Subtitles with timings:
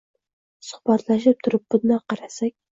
[0.69, 2.59] Suhbatlashib turib bundoq qarasak…